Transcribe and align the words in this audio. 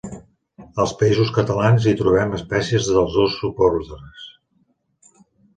Als 0.83 0.93
Països 1.01 1.29
Catalans 1.35 1.85
hi 1.91 1.93
trobem 2.01 2.33
espècies 2.39 2.89
dels 2.95 3.19
dos 3.21 3.37
subordres. 3.43 4.25